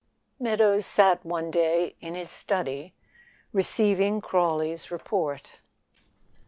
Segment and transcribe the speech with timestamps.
[0.39, 2.95] MEADOWS sat one day in his study
[3.53, 5.59] receiving Crawley's report.